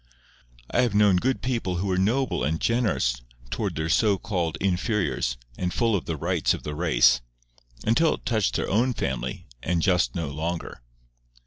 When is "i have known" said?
0.71-1.17